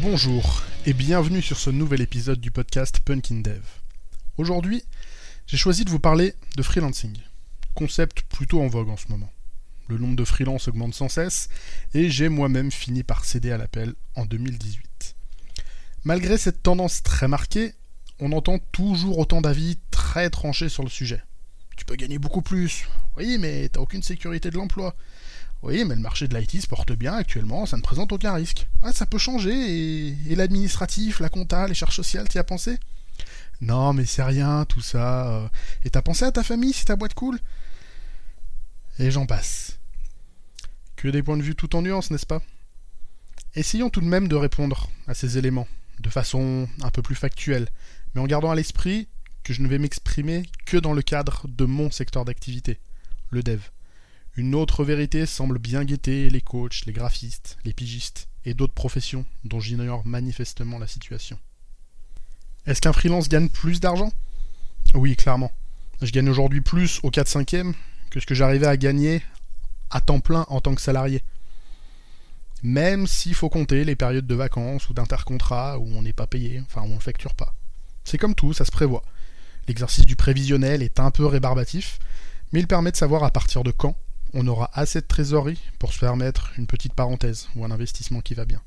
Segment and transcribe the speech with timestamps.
[0.00, 3.62] Bonjour et bienvenue sur ce nouvel épisode du podcast Punkin Dev.
[4.36, 4.84] Aujourd'hui,
[5.48, 7.16] j'ai choisi de vous parler de freelancing,
[7.74, 9.30] concept plutôt en vogue en ce moment.
[9.88, 11.48] Le nombre de freelances augmente sans cesse
[11.94, 15.16] et j'ai moi-même fini par céder à l'appel en 2018.
[16.04, 17.72] Malgré cette tendance très marquée,
[18.20, 21.24] on entend toujours autant d'avis très tranchés sur le sujet.
[21.76, 22.86] Tu peux gagner beaucoup plus.
[23.16, 24.94] Oui, mais t'as aucune sécurité de l'emploi.
[25.62, 28.66] Oui, mais le marché de l'IT se porte bien actuellement, ça ne présente aucun risque.
[28.92, 32.78] Ça peut changer, et, et l'administratif, la compta, les charges sociales, t'y as pensé?
[33.60, 35.28] Non, mais c'est rien, tout ça.
[35.28, 35.48] euh.
[35.84, 37.40] Et t'as pensé à ta famille si ta boîte coule?
[39.00, 39.78] Et j'en passe.
[40.94, 42.40] Que des points de vue tout en nuances, n'est-ce pas?
[43.54, 45.66] Essayons tout de même de répondre à ces éléments,
[45.98, 47.68] de façon un peu plus factuelle,
[48.14, 49.08] mais en gardant à l'esprit
[49.42, 52.78] que je ne vais m'exprimer que dans le cadre de mon secteur d'activité,
[53.30, 53.60] le dev.
[54.38, 59.24] Une autre vérité semble bien guetter les coachs, les graphistes, les pigistes et d'autres professions
[59.42, 61.40] dont j'ignore manifestement la situation.
[62.64, 64.12] Est-ce qu'un freelance gagne plus d'argent?
[64.94, 65.50] Oui, clairement.
[66.02, 67.74] Je gagne aujourd'hui plus au 4-5e
[68.10, 69.24] que ce que j'arrivais à gagner
[69.90, 71.24] à temps plein en tant que salarié.
[72.62, 76.62] Même s'il faut compter les périodes de vacances ou d'intercontrat où on n'est pas payé,
[76.64, 77.54] enfin où on ne facture pas.
[78.04, 79.02] C'est comme tout, ça se prévoit.
[79.66, 81.98] L'exercice du prévisionnel est un peu rébarbatif,
[82.52, 83.96] mais il permet de savoir à partir de quand
[84.34, 88.34] on aura assez de trésorerie pour se permettre une petite parenthèse ou un investissement qui
[88.34, 88.62] va bien.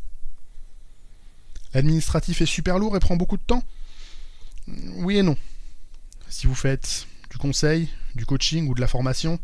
[1.74, 3.64] L'administratif est super lourd et prend beaucoup de temps?
[4.98, 5.38] Oui et non.
[6.30, 9.40] Si vous faites du conseil, du coaching ou de la formation,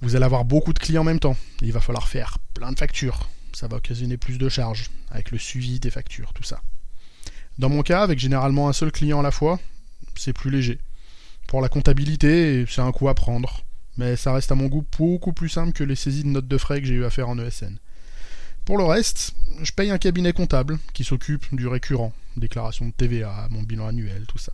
[0.00, 1.36] vous allez avoir beaucoup de clients en même temps.
[1.60, 3.28] Il va falloir faire plein de factures.
[3.52, 6.62] Ça va occasionner plus de charges, avec le suivi des factures, tout ça.
[7.58, 9.58] Dans mon cas, avec généralement un seul client à la fois,
[10.14, 10.78] c'est plus léger.
[11.48, 13.64] Pour la comptabilité, c'est un coup à prendre,
[13.96, 16.58] mais ça reste à mon goût beaucoup plus simple que les saisies de notes de
[16.58, 17.78] frais que j'ai eu à faire en ESN.
[18.64, 23.48] Pour le reste, je paye un cabinet comptable qui s'occupe du récurrent, déclaration de TVA,
[23.50, 24.52] mon bilan annuel, tout ça.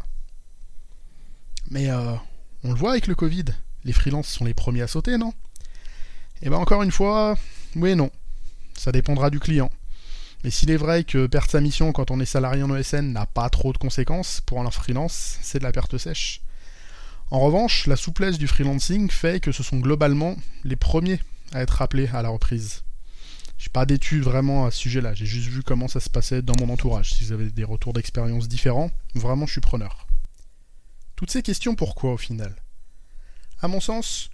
[1.70, 2.14] Mais euh,
[2.64, 3.46] on le voit avec le Covid,
[3.84, 5.32] les freelances sont les premiers à sauter, non?
[6.42, 7.36] Et ben encore une fois,
[7.74, 8.10] oui et non.
[8.74, 9.70] Ça dépendra du client.
[10.44, 13.26] Mais s'il est vrai que perdre sa mission quand on est salarié en ESN n'a
[13.26, 16.40] pas trop de conséquences, pour un freelance, c'est de la perte sèche.
[17.30, 21.20] En revanche, la souplesse du freelancing fait que ce sont globalement les premiers
[21.52, 22.84] à être appelés à la reprise.
[23.58, 26.54] J'ai pas d'études vraiment à ce sujet-là, j'ai juste vu comment ça se passait dans
[26.60, 27.14] mon entourage.
[27.14, 30.06] Si vous avez des retours d'expérience différents, vraiment je suis preneur.
[31.16, 32.54] Toutes ces questions pourquoi au final?
[33.60, 34.30] À mon sens,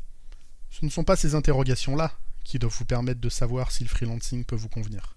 [0.70, 2.12] ce ne sont pas ces interrogations-là
[2.44, 5.16] qui doivent vous permettre de savoir si le freelancing peut vous convenir.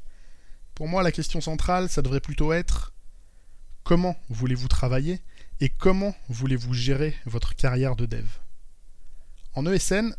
[0.76, 2.94] Pour moi, la question centrale, ça devrait plutôt être
[3.84, 5.22] comment voulez-vous travailler?
[5.62, 8.26] Et comment voulez-vous gérer votre carrière de dev?
[9.54, 10.16] En ESN,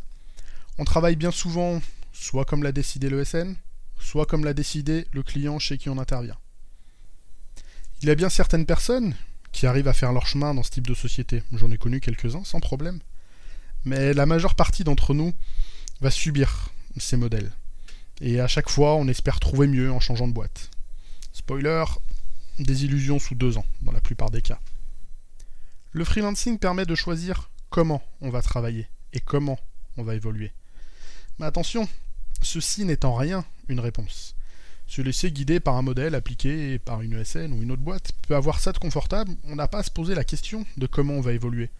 [0.78, 1.80] on travaille bien souvent
[2.12, 3.54] soit comme l'a décidé l'ESN,
[3.98, 6.38] soit comme l'a décidé le client chez qui on intervient.
[8.02, 9.14] Il y a bien certaines personnes
[9.52, 11.42] qui arrivent à faire leur chemin dans ce type de société.
[11.52, 13.00] J'en ai connu quelques-uns sans problème.
[13.84, 15.32] Mais la majeure partie d'entre nous
[16.00, 17.52] va subir ces modèles.
[18.20, 20.70] Et à chaque fois, on espère trouver mieux en changeant de boîte.
[21.32, 21.84] Spoiler,
[22.58, 24.58] des illusions sous deux ans, dans la plupart des cas.
[25.96, 29.58] Le freelancing permet de choisir comment on va travailler et comment
[29.96, 30.52] on va évoluer.
[31.38, 31.88] Mais attention,
[32.42, 34.34] ceci n'est en rien une réponse.
[34.86, 38.36] Se laisser guider par un modèle appliqué par une ESN ou une autre boîte peut
[38.36, 41.22] avoir ça de confortable, on n'a pas à se poser la question de comment on
[41.22, 41.70] va évoluer.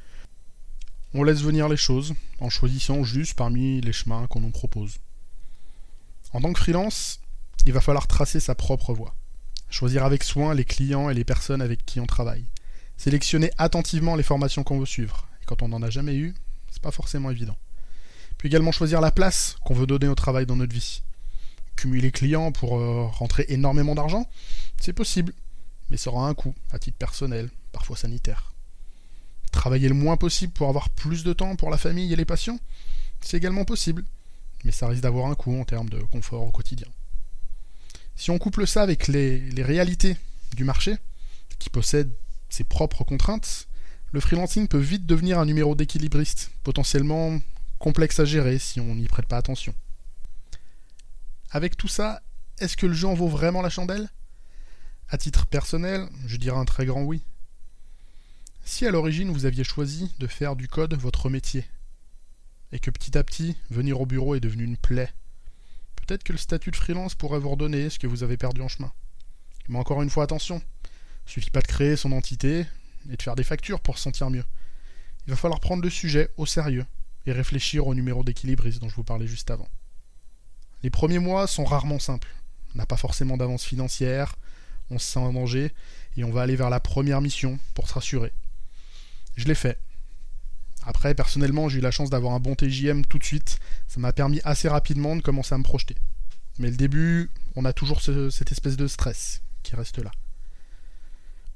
[1.12, 4.96] On laisse venir les choses en choisissant juste parmi les chemins qu'on nous propose.
[6.32, 7.20] En tant que freelance,
[7.66, 9.14] il va falloir tracer sa propre voie.
[9.68, 12.46] Choisir avec soin les clients et les personnes avec qui on travaille.
[12.96, 15.28] Sélectionner attentivement les formations qu'on veut suivre.
[15.42, 16.34] Et quand on n'en a jamais eu,
[16.70, 17.56] c'est pas forcément évident.
[18.38, 21.02] Puis également choisir la place qu'on veut donner au travail dans notre vie.
[21.74, 24.28] Cumuler clients pour euh, rentrer énormément d'argent,
[24.80, 25.32] c'est possible,
[25.90, 28.54] mais ça aura un coût, à titre personnel, parfois sanitaire.
[29.52, 32.58] Travailler le moins possible pour avoir plus de temps pour la famille et les patients,
[33.20, 34.04] c'est également possible,
[34.64, 36.88] mais ça risque d'avoir un coût en termes de confort au quotidien.
[38.16, 40.16] Si on couple ça avec les, les réalités
[40.54, 40.96] du marché,
[41.58, 42.10] qui possède
[42.56, 43.68] ses propres contraintes,
[44.12, 47.38] le freelancing peut vite devenir un numéro d'équilibriste, potentiellement
[47.78, 49.74] complexe à gérer si on n'y prête pas attention.
[51.50, 52.22] Avec tout ça,
[52.58, 54.08] est-ce que le jeu en vaut vraiment la chandelle?
[55.10, 57.22] À titre personnel, je dirais un très grand oui.
[58.64, 61.66] Si à l'origine vous aviez choisi de faire du code votre métier,
[62.72, 65.12] et que petit à petit, venir au bureau est devenu une plaie,
[65.96, 68.68] peut-être que le statut de freelance pourrait vous redonner ce que vous avez perdu en
[68.68, 68.92] chemin.
[69.68, 70.62] Mais encore une fois, attention,
[71.26, 72.66] il suffit pas de créer son entité
[73.10, 74.44] et de faire des factures pour se sentir mieux.
[75.26, 76.86] Il va falloir prendre le sujet au sérieux
[77.26, 79.68] et réfléchir au numéro d'équilibriste dont je vous parlais juste avant.
[80.82, 82.28] Les premiers mois sont rarement simples.
[82.74, 84.36] On n'a pas forcément d'avance financière,
[84.90, 85.72] on se sent en danger
[86.16, 88.32] et on va aller vers la première mission pour se rassurer.
[89.36, 89.78] Je l'ai fait.
[90.84, 93.58] Après, personnellement, j'ai eu la chance d'avoir un bon TJM tout de suite.
[93.88, 95.96] Ça m'a permis assez rapidement de commencer à me projeter.
[96.58, 100.12] Mais le début, on a toujours cette espèce de stress qui reste là.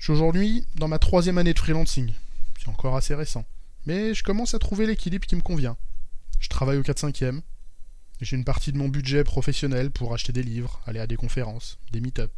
[0.00, 2.14] Je suis aujourd'hui dans ma troisième année de freelancing.
[2.58, 3.44] C'est encore assez récent.
[3.84, 5.76] Mais je commence à trouver l'équilibre qui me convient.
[6.38, 7.42] Je travaille au 4-5e.
[8.22, 11.76] J'ai une partie de mon budget professionnel pour acheter des livres, aller à des conférences,
[11.92, 12.32] des meet-up.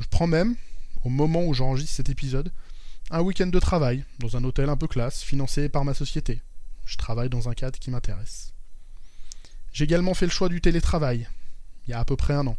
[0.00, 0.56] Je prends même,
[1.04, 2.50] au moment où j'enregistre cet épisode,
[3.10, 6.40] un week-end de travail dans un hôtel un peu classe, financé par ma société.
[6.86, 8.54] Je travaille dans un cadre qui m'intéresse.
[9.74, 11.28] J'ai également fait le choix du télétravail,
[11.86, 12.56] il y a à peu près un an.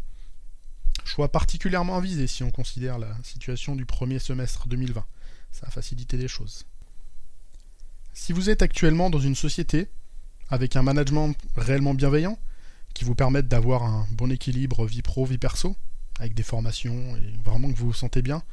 [1.06, 5.06] Choix particulièrement avisé si on considère la situation du premier semestre 2020.
[5.52, 6.66] Ça a facilité les choses.
[8.14, 9.90] Si vous êtes actuellement dans une société
[10.50, 12.38] avec un management réellement bienveillant,
[12.94, 15.76] qui vous permette d'avoir un bon équilibre vie pro, vie perso,
[16.20, 18.44] avec des formations et vraiment que vous vous sentez bien,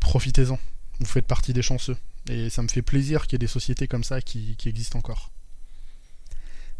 [0.00, 0.58] profitez-en.
[1.00, 1.96] Vous faites partie des chanceux.
[2.28, 5.32] Et ça me fait plaisir qu'il y ait des sociétés comme ça qui existent encore.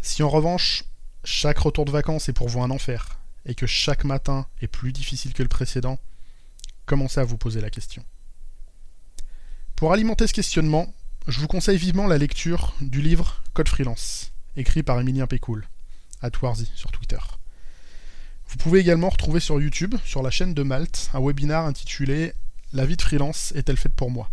[0.01, 0.85] Si en revanche,
[1.25, 4.93] chaque retour de vacances est pour vous un enfer, et que chaque matin est plus
[4.93, 5.99] difficile que le précédent,
[6.87, 8.05] commencez à vous poser la question.
[9.77, 10.95] Pour alimenter ce questionnement,
[11.29, 15.67] je vous conseille vivement la lecture du livre Code Freelance, écrit par Emilien Pécoul,
[16.21, 17.19] à Twarzy sur Twitter.
[18.49, 22.35] Vous pouvez également retrouver sur YouTube, sur la chaîne de Malte, un webinar intitulé
[22.73, 24.31] La vie de freelance est-elle faite pour moi?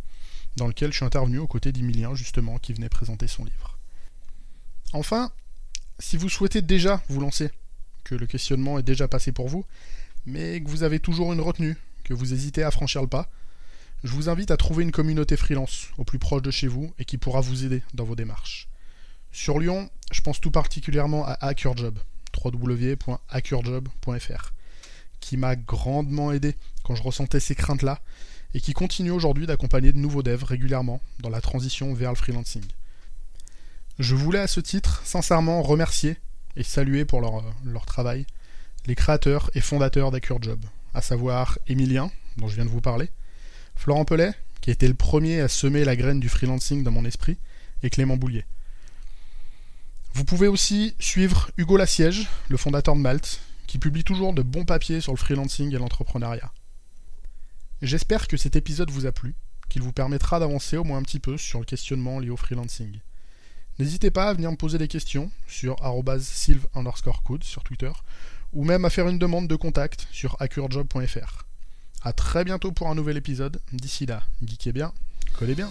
[0.59, 3.77] dans lequel je suis intervenu aux côtés d'Emilien, justement, qui venait présenter son livre.
[4.93, 5.31] Enfin,
[5.99, 7.51] si vous souhaitez déjà vous lancer
[8.15, 9.65] le questionnement est déjà passé pour vous,
[10.25, 13.29] mais que vous avez toujours une retenue, que vous hésitez à franchir le pas,
[14.03, 17.05] je vous invite à trouver une communauté freelance au plus proche de chez vous et
[17.05, 18.69] qui pourra vous aider dans vos démarches.
[19.31, 21.99] Sur Lyon, je pense tout particulièrement à HackerJob,
[22.43, 24.53] www.hackerjob.fr,
[25.19, 27.99] qui m'a grandement aidé quand je ressentais ces craintes-là
[28.53, 32.63] et qui continue aujourd'hui d'accompagner de nouveaux devs régulièrement dans la transition vers le freelancing.
[33.99, 36.17] Je voulais à ce titre sincèrement remercier
[36.55, 38.25] et saluer pour leur, travail
[38.85, 40.59] les créateurs et fondateurs d'AccureJob,
[40.93, 43.09] à savoir Emilien, dont je viens de vous parler,
[43.75, 47.05] Florent Pellet, qui a été le premier à semer la graine du freelancing dans mon
[47.05, 47.37] esprit,
[47.83, 48.45] et Clément Boulier.
[50.13, 54.65] Vous pouvez aussi suivre Hugo Lassiège, le fondateur de Malte, qui publie toujours de bons
[54.65, 56.51] papiers sur le freelancing et l'entrepreneuriat.
[57.81, 59.35] J'espère que cet épisode vous a plu,
[59.69, 62.99] qu'il vous permettra d'avancer au moins un petit peu sur le questionnement lié au freelancing.
[63.79, 65.77] N'hésitez pas à venir me poser des questions sur
[66.19, 67.91] sylve underscore code sur Twitter
[68.51, 71.45] ou même à faire une demande de contact sur accurejob.fr.
[72.01, 73.61] A très bientôt pour un nouvel épisode.
[73.71, 74.91] D'ici là, geekez bien,
[75.37, 75.69] collez bien.